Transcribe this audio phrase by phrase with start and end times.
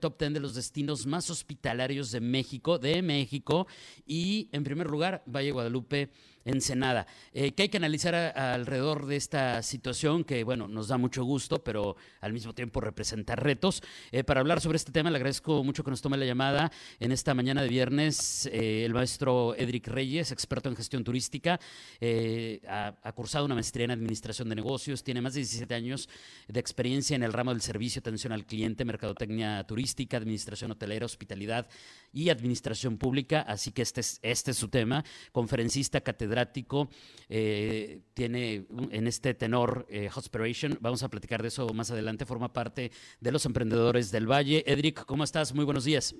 [0.00, 3.66] top 10 de los destinos más hospitalarios de México, de México,
[4.06, 6.10] y en primer lugar, Valle Guadalupe
[6.44, 7.06] Ensenada.
[7.34, 11.62] Eh, ¿Qué hay que analizar alrededor de esta situación que, bueno, nos da mucho gusto,
[11.62, 13.82] pero al mismo tiempo representa retos?
[14.10, 17.12] Eh, para hablar sobre este tema, le agradezco mucho que nos tome la llamada en
[17.12, 21.60] esta mañana de viernes eh, el maestro Edric Reyes, experto en gestión turística.
[22.00, 26.08] eh, ha, ha cursado una maestría en administración de negocios, tiene más de 17 años
[26.48, 29.80] de experiencia en el ramo del servicio, atención al cliente, mercadotecnia turística,
[30.16, 31.68] administración hotelera, hospitalidad
[32.12, 33.42] y administración pública.
[33.42, 35.04] Así que este es, este es su tema.
[35.32, 36.88] Conferencista, catedrático,
[37.28, 40.78] eh, tiene en este tenor eh, Hospiration.
[40.80, 42.26] Vamos a platicar de eso más adelante.
[42.26, 42.90] Forma parte
[43.20, 44.64] de los emprendedores del Valle.
[44.66, 45.54] Edric, ¿cómo estás?
[45.54, 46.14] Muy buenos días.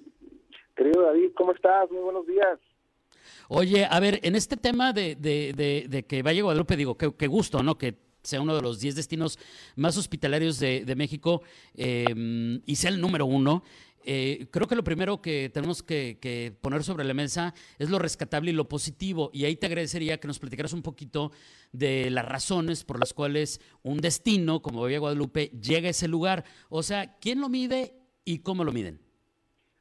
[0.77, 1.91] Querido David, ¿cómo estás?
[1.91, 2.59] Muy buenos días.
[3.49, 7.13] Oye, a ver, en este tema de, de, de, de que Valle Guadalupe, digo, qué,
[7.17, 7.77] qué gusto, ¿no?
[7.77, 9.39] Que sea uno de los 10 destinos
[9.77, 11.43] más hospitalarios de, de México
[11.75, 13.63] eh, y sea el número uno.
[14.03, 17.99] Eh, creo que lo primero que tenemos que, que poner sobre la mesa es lo
[17.99, 19.31] rescatable y lo positivo.
[19.33, 21.33] Y ahí te agradecería que nos platicaras un poquito
[21.73, 26.45] de las razones por las cuales un destino como Valle Guadalupe llega a ese lugar.
[26.69, 29.01] O sea, ¿quién lo mide y cómo lo miden?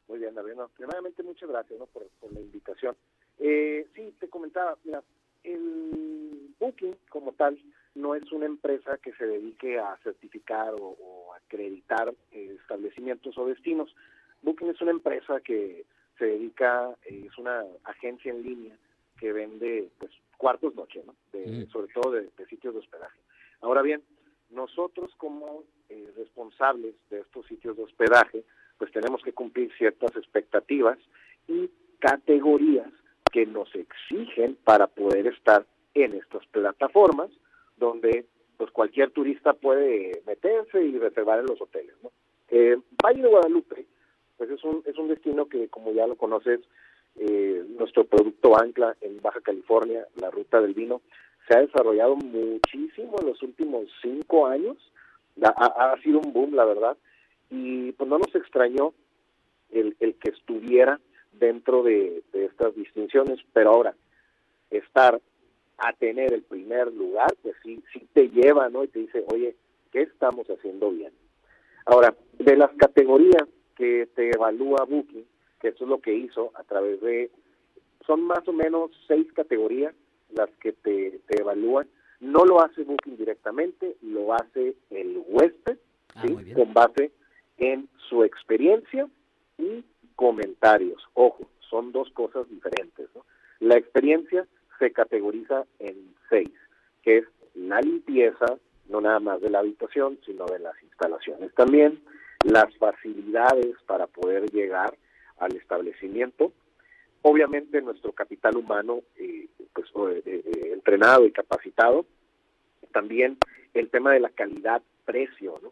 [0.08, 0.54] Muy bien, David.
[0.56, 1.86] No, primeramente, muchas gracias ¿no?
[1.86, 2.96] por, por la invitación.
[3.40, 5.02] Eh, sí, te comentaba, mira,
[5.44, 7.58] el Booking como tal
[8.00, 13.46] no es una empresa que se dedique a certificar o, o acreditar eh, establecimientos o
[13.46, 13.94] destinos.
[14.42, 15.86] Booking es una empresa que
[16.18, 18.76] se dedica, eh, es una agencia en línea
[19.20, 21.16] que vende pues cuartos noche, ¿no?
[21.34, 21.70] De- Mm.
[21.72, 23.20] sobre todo de, de sitios de hospedaje.
[23.62, 24.02] Ahora bien,
[24.50, 28.44] nosotros como eh, responsables de estos sitios de hospedaje,
[28.78, 30.98] pues tenemos que cumplir ciertas expectativas
[31.48, 32.90] y categorías
[33.32, 37.30] que nos exigen para poder estar en estas plataformas
[37.80, 38.26] donde
[38.58, 41.96] pues cualquier turista puede meterse y reservar en los hoteles.
[42.04, 42.12] ¿no?
[42.50, 43.86] Eh, Valle de Guadalupe
[44.38, 46.62] pues es un, es un destino que como ya lo conoces,
[47.18, 51.02] eh, nuestro producto ancla en Baja California, la ruta del vino,
[51.48, 54.78] se ha desarrollado muchísimo en los últimos cinco años,
[55.44, 56.96] ha, ha- sido un boom la verdad,
[57.50, 58.94] y pues no nos extrañó
[59.72, 61.00] el, el que estuviera
[61.34, 63.94] dentro de, de estas distinciones, pero ahora
[64.70, 65.20] estar
[65.82, 68.84] a tener el primer lugar, pues sí, sí te lleva, ¿no?
[68.84, 69.56] Y te dice, oye,
[69.92, 71.12] ¿qué estamos haciendo bien?
[71.86, 73.44] Ahora, de las categorías
[73.76, 75.26] que te evalúa Booking,
[75.62, 77.32] que eso es lo que hizo a través de,
[78.06, 79.94] son más o menos seis categorías
[80.32, 81.88] las que te, te evalúan.
[82.20, 85.78] No lo hace Booking directamente, lo hace el huésped,
[86.16, 86.54] Ah, ¿sí?
[86.54, 87.12] con base
[87.58, 89.08] en su experiencia
[89.58, 89.84] y
[90.16, 91.02] comentarios.
[91.14, 93.10] Ojo, son dos cosas diferentes.
[93.16, 93.26] ¿no?
[93.60, 94.48] La experiencia
[94.80, 96.52] se categoriza en seis,
[97.04, 98.46] que es la limpieza,
[98.88, 102.02] no nada más de la habitación, sino de las instalaciones también,
[102.44, 104.96] las facilidades para poder llegar
[105.38, 106.52] al establecimiento,
[107.22, 112.06] obviamente nuestro capital humano eh, pues, eh, eh, entrenado y capacitado,
[112.92, 113.38] también
[113.74, 115.72] el tema de la calidad-precio, ¿no?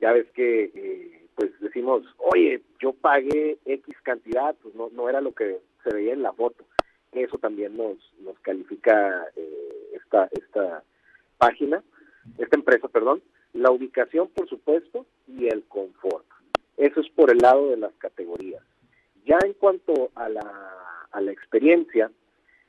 [0.00, 5.20] Ya ves que eh, pues decimos, oye, yo pagué X cantidad, pues no, no era
[5.20, 6.64] lo que se veía en la foto.
[7.12, 10.82] Eso también nos, nos califica eh, esta, esta
[11.38, 11.82] página,
[12.38, 13.22] esta empresa, perdón.
[13.52, 16.24] La ubicación, por supuesto, y el confort.
[16.76, 18.62] Eso es por el lado de las categorías.
[19.26, 20.74] Ya en cuanto a la,
[21.10, 22.10] a la experiencia,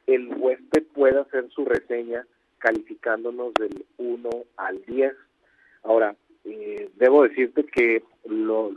[0.08, 2.26] el huésped puede hacer su reseña
[2.60, 5.14] calificándonos del 1 al 10.
[5.84, 8.74] Ahora, eh, debo decirte que lo,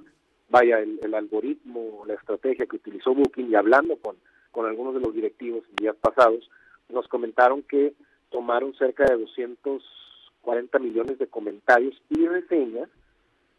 [0.48, 4.16] vaya, el, el algoritmo, la estrategia que utilizó Booking y hablando con,
[4.56, 6.48] con algunos de los directivos días pasados,
[6.88, 7.92] nos comentaron que
[8.30, 12.88] tomaron cerca de 240 millones de comentarios y reseñas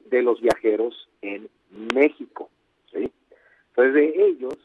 [0.09, 1.49] de los viajeros en
[1.93, 2.49] México.
[2.91, 3.11] ¿sí?
[3.69, 4.57] Entonces, de ellos,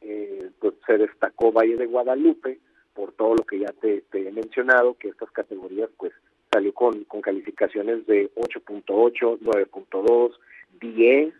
[0.00, 2.60] eh, pues se destacó Valle de Guadalupe
[2.94, 6.14] por todo lo que ya te, te he mencionado, que estas categorías, pues,
[6.50, 10.32] salió con, con calificaciones de 8.8, 9.2,
[10.80, 11.34] 10,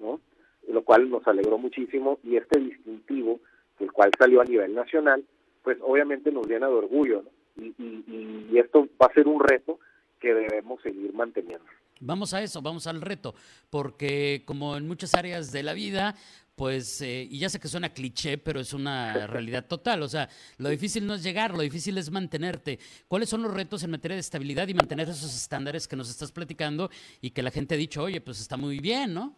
[0.00, 0.20] ¿no?
[0.68, 3.40] Lo cual nos alegró muchísimo y este distintivo,
[3.80, 5.24] el cual salió a nivel nacional,
[5.62, 7.30] pues obviamente nos llena de orgullo, ¿no?
[7.62, 9.78] Y, y, y esto va a ser un reto
[10.20, 11.64] que debemos seguir manteniendo.
[12.00, 13.34] Vamos a eso, vamos al reto,
[13.68, 16.14] porque como en muchas áreas de la vida,
[16.56, 20.28] pues, eh, y ya sé que suena cliché, pero es una realidad total, o sea,
[20.58, 22.78] lo difícil no es llegar, lo difícil es mantenerte.
[23.08, 26.32] ¿Cuáles son los retos en materia de estabilidad y mantener esos estándares que nos estás
[26.32, 26.90] platicando
[27.20, 29.34] y que la gente ha dicho, oye, pues está muy bien, ¿no?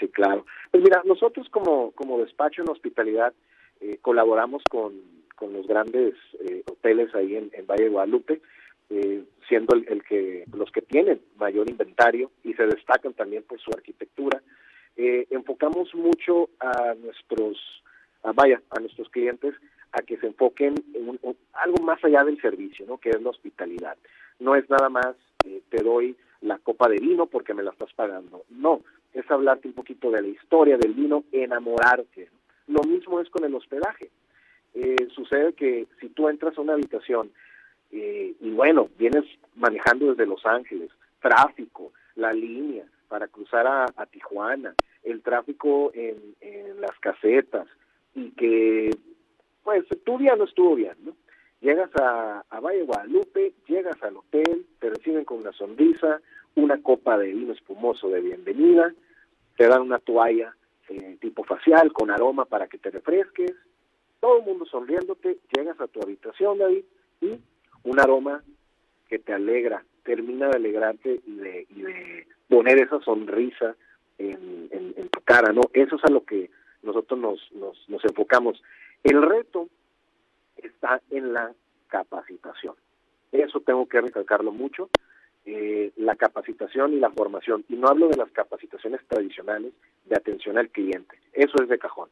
[0.00, 0.46] Sí, claro.
[0.70, 3.34] Pues mira, nosotros como, como despacho en hospitalidad
[3.80, 4.94] eh, colaboramos con,
[5.36, 8.40] con los grandes eh, hoteles ahí en, Valle de Guadalupe,
[8.90, 13.70] eh, siendo el, que los que tienen mayor inventario y se destacan también por su
[13.70, 14.42] arquitectura.
[14.96, 17.82] enfocamos mucho a nuestros,
[18.22, 19.54] a, vaya, a nuestros clientes
[19.92, 21.18] a que se enfoquen en
[21.52, 22.98] algo más allá del servicio, ¿no?
[22.98, 23.96] Que es la hospitalidad.
[24.40, 25.14] No es nada más
[25.70, 28.44] te doy la copa de vino porque me la estás pagando.
[28.50, 28.82] No,
[29.12, 32.28] es hablarte un poquito de la historia del vino, enamorarte.
[32.66, 34.10] Lo mismo es con el hospedaje.
[34.74, 37.30] Eh, sucede que si tú entras a una habitación
[37.92, 39.24] eh, y bueno, vienes
[39.54, 40.90] manejando desde Los Ángeles,
[41.20, 44.74] tráfico, la línea para cruzar a, Tijuana,
[45.04, 46.34] el tráfico en,
[46.80, 47.68] las casetas
[48.14, 48.90] y que
[49.62, 51.12] pues tu día no estuvo bien, ¿no?
[51.60, 56.20] Llegas a, a Valle Guadalupe, llegas al hotel, te reciben con una sonrisa,
[56.56, 58.92] una copa de vino espumoso de bienvenida,
[59.56, 60.54] te dan una toalla
[60.88, 63.52] eh, tipo facial con aroma para que te refresques,
[64.20, 66.84] todo el mundo sonriéndote, llegas a tu habitación, David,
[67.20, 67.38] y
[67.84, 68.42] un aroma
[69.08, 73.76] que te alegra, termina de alegrarte y de, y de poner esa sonrisa
[74.18, 75.62] en, tu cara, ¿no?
[75.72, 76.50] Eso es a lo que
[76.82, 78.62] nosotros nos, nos, nos enfocamos.
[79.02, 79.68] El reto
[80.56, 81.52] está en la
[81.88, 82.74] capacitación.
[83.32, 84.88] Eso tengo que recalcarlo mucho.
[85.46, 87.66] Eh, la capacitación y la formación.
[87.68, 89.74] Y no hablo de las capacitaciones tradicionales
[90.06, 92.08] de atención al cliente, eso es de cajón.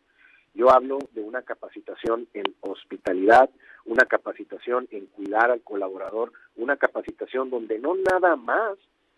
[0.54, 3.48] Yo hablo de una capacitación en hospitalidad,
[3.86, 8.76] una capacitación en cuidar al colaborador, una capacitación donde no nada más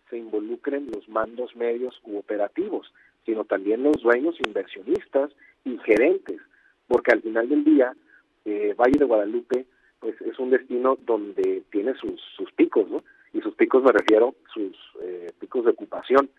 [0.09, 2.93] se involucren los mandos medios u operativos,
[3.25, 5.31] sino también los dueños, inversionistas
[5.65, 6.39] y gerentes,
[6.87, 7.93] porque al final del día,
[8.45, 9.65] eh, Valle de Guadalupe
[9.99, 13.03] pues es un destino donde tiene sus, sus picos, ¿no?
[13.35, 16.29] Y sus picos me refiero sus eh, picos de ocupación.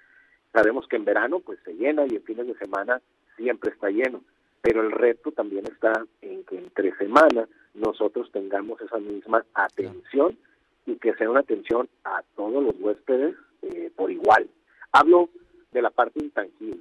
[0.53, 3.03] Sabemos que en verano pues se llena y en fines de semana
[3.37, 4.23] siempre está lleno,
[4.63, 10.39] pero el reto también está en que entre semana nosotros tengamos esa misma atención
[10.87, 14.49] y que sea una atención a todos los huéspedes eh, por igual.
[14.91, 15.29] Hablo
[15.73, 16.81] de la parte intangible.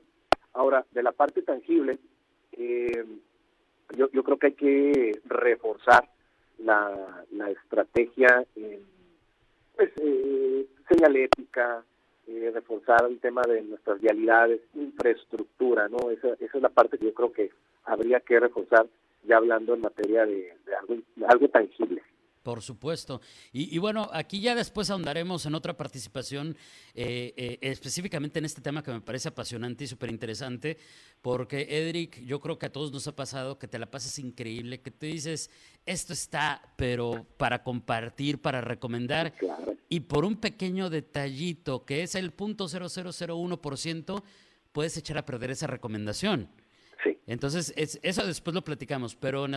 [0.53, 1.97] Ahora, de la parte tangible,
[2.53, 3.03] eh,
[3.97, 6.07] yo, yo creo que hay que reforzar
[6.59, 8.94] la, la estrategia en
[9.75, 11.83] pues, eh, señalética,
[12.27, 16.10] eh, reforzar el tema de nuestras vialidades, infraestructura, ¿no?
[16.10, 17.51] Esa, esa es la parte que yo creo que
[17.86, 18.88] habría que reforzar
[19.27, 20.54] ya hablando en materia de,
[21.27, 22.01] algo, tangible.
[22.44, 23.22] Por supuesto.
[23.51, 26.56] Y, bueno, aquí ya después ahondaremos en otra participación,
[26.94, 30.78] eh, eh, específicamente en este tema que me parece apasionante y súper interesante,
[31.24, 34.80] porque Edric, yo creo que a todos nos ha pasado que te la pasas increíble,
[34.80, 35.50] que te dices,
[35.85, 39.33] esto está, pero para compartir, para recomendar,
[39.87, 44.23] y por un pequeño detallito, que es el punto 0001%,
[44.71, 46.49] puedes echar a perder esa recomendación.
[47.27, 49.47] Entonces, eso después lo platicamos, pero,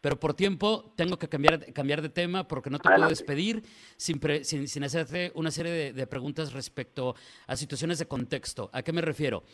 [0.00, 3.62] pero por tiempo tengo que cambiar, cambiar de tema porque no te puedo despedir
[3.96, 7.14] sin, sin, hacerte una serie de, preguntas respecto
[7.46, 8.70] a situaciones de contexto.
[8.72, 9.44] ¿A qué me refiero?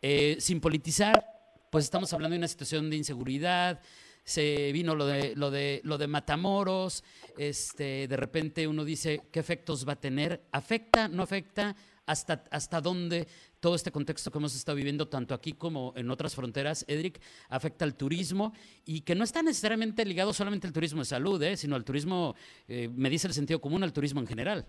[0.00, 1.26] Eh, sin politizar,
[1.70, 3.80] pues estamos hablando de una situación de inseguridad,
[4.28, 7.02] se vino lo de lo de lo de Matamoros,
[7.38, 12.82] este, de repente uno dice qué efectos va a tener, afecta, no afecta, hasta hasta
[12.82, 13.26] dónde
[13.58, 17.86] todo este contexto que hemos estado viviendo tanto aquí como en otras fronteras, Edric, afecta
[17.86, 18.52] al turismo
[18.84, 21.56] y que no está necesariamente ligado solamente al turismo de salud, ¿eh?
[21.56, 22.34] sino al turismo,
[22.68, 24.66] eh, me dice el sentido común, al turismo en general.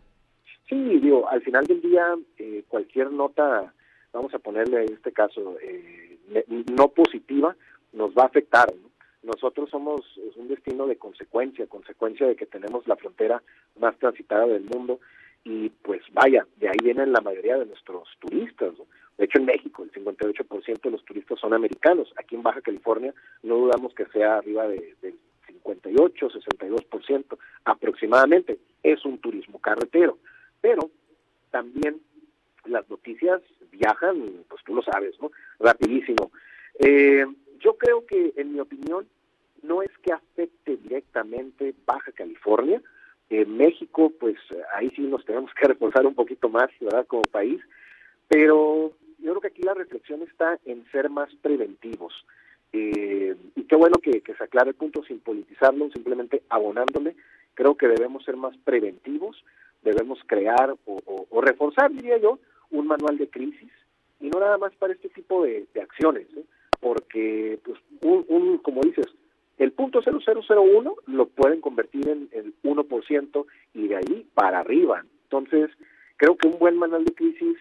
[0.70, 3.74] Sí, digo, al final del día, eh, cualquier nota,
[4.14, 5.58] vamos a ponerle en este caso,
[6.72, 7.58] no positiva,
[7.92, 8.70] nos va a afectar.
[9.24, 10.02] Nosotros somos
[10.36, 13.42] un destino de consecuencia, consecuencia de que tenemos la frontera
[13.80, 15.00] más transitada del mundo
[15.44, 18.74] y pues vaya, de ahí vienen la mayoría de nuestros turistas.
[19.18, 22.14] De hecho, en México el 58% de los turistas son americanos.
[22.18, 25.16] Aquí en Baja California no dudamos que sea arriba de, del
[25.48, 28.60] 58, 62% aproximadamente.
[28.84, 30.18] Es un turismo carretero.
[30.62, 30.90] Pero
[31.52, 32.02] también
[32.66, 35.32] las noticias viajan, pues tú lo sabes, ¿no?
[35.60, 36.32] Rapidísimo.
[36.80, 37.26] Eh,
[37.60, 39.08] yo creo que, en mi opinión,
[39.62, 42.82] no es que afecte directamente Baja California,
[43.30, 44.38] en México, pues
[44.74, 47.06] ahí sí nos tenemos que reforzar un poquito más, ¿verdad?
[47.06, 47.62] Como país,
[48.28, 52.26] pero yo creo que aquí la reflexión está en ser más preventivos.
[52.72, 57.16] Eh, y qué bueno que, se aclare el punto sin politizarlo, simplemente abonándole.
[57.56, 59.44] Creo que debemos ser más preventivos,
[59.82, 62.40] debemos crear o, reforzar, diría yo,
[62.72, 63.72] un manual de crisis
[64.20, 66.44] y no nada más para este tipo de, acciones, ¿eh?
[66.80, 69.08] Porque, pues, un, como dices,
[69.58, 75.04] el punto 0001 lo pueden convertir en el 1% y de ahí para arriba.
[75.24, 75.70] Entonces,
[76.18, 77.58] creo que un buen manual de crisis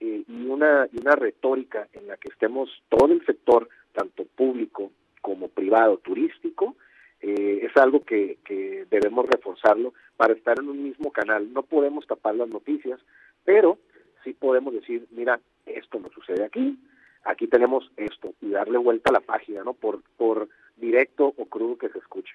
[0.00, 4.92] eh, y, una, y una retórica en la que estemos todo el sector, tanto público
[5.22, 6.76] como privado, turístico,
[7.20, 11.52] eh, es algo que, que debemos reforzarlo para estar en un mismo canal.
[11.52, 13.00] No podemos tapar las noticias,
[13.44, 13.78] pero
[14.22, 16.78] sí podemos decir, mira, esto no sucede aquí,
[17.28, 19.74] aquí tenemos esto, y darle vuelta a la página, ¿no?
[19.74, 22.32] Por, por directo o crudo que se escuche.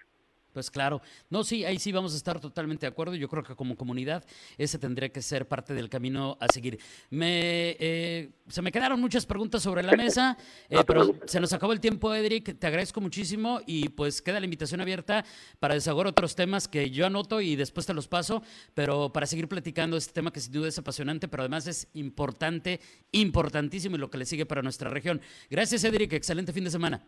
[0.53, 3.15] Pues claro, no, sí, ahí sí vamos a estar totalmente de acuerdo.
[3.15, 4.23] Yo creo que como comunidad
[4.57, 6.79] ese tendría que ser parte del camino a seguir.
[7.09, 10.37] Me, eh, se me quedaron muchas preguntas sobre la mesa,
[10.69, 12.59] eh, pero se nos acabó el tiempo, Edric.
[12.59, 15.25] Te agradezco muchísimo y pues queda la invitación abierta
[15.59, 18.43] para desahogar otros temas que yo anoto y después te los paso,
[18.75, 22.79] pero para seguir platicando este tema que sin duda es apasionante, pero además es importante,
[23.11, 25.19] importantísimo y lo que le sigue para nuestra región.
[25.49, 26.13] Gracias, Edric.
[26.13, 27.03] Excelente fin de semana.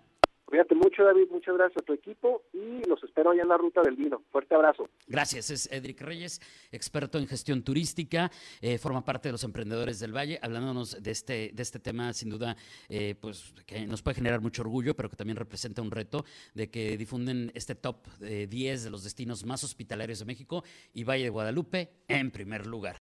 [0.56, 1.28] Cuídate mucho, David.
[1.32, 4.24] Muchas gracias a tu equipo y los espero allá en la ruta del vino.
[4.32, 4.88] Fuerte abrazo.
[5.06, 5.50] Gracias.
[5.50, 6.40] Es Edric Reyes,
[6.72, 8.32] experto en gestión turística,
[8.62, 12.30] eh, forma parte de los emprendedores del Valle, hablándonos de este, de este tema, sin
[12.30, 12.56] duda,
[12.88, 16.70] eh, pues que nos puede generar mucho orgullo, pero que también representa un reto de
[16.70, 21.32] que difunden este top 10 de los destinos más hospitalarios de México y Valle de
[21.32, 23.02] Guadalupe en primer lugar.